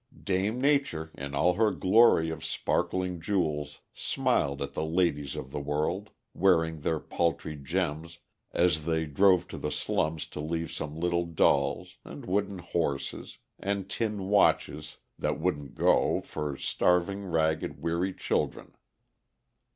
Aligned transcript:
Dame 0.23 0.59
Nature 0.59 1.11
in 1.13 1.35
all 1.35 1.53
her 1.53 1.69
glory 1.69 2.31
of 2.31 2.43
sparkling 2.43 3.21
jewels 3.21 3.81
smiled 3.93 4.59
at 4.63 4.73
the 4.73 4.83
ladies 4.83 5.35
of 5.35 5.51
the 5.51 5.59
world, 5.59 6.09
wearing 6.33 6.79
their 6.81 6.99
paltry 6.99 7.55
gems, 7.55 8.17
as 8.51 8.85
they 8.87 9.05
drove 9.05 9.47
to 9.49 9.59
the 9.59 9.71
slums 9.71 10.25
to 10.29 10.39
leave 10.39 10.71
some 10.71 10.95
little 10.99 11.27
dolls, 11.27 11.99
and 12.03 12.25
wooden 12.25 12.57
horses, 12.57 13.37
and 13.59 13.91
tin 13.91 14.23
watches 14.27 14.97
that 15.19 15.39
wouldn't 15.39 15.75
go, 15.75 16.19
for 16.21 16.57
starving, 16.57 17.23
ragged, 17.23 17.79
weary 17.79 18.11
children. 18.11 18.73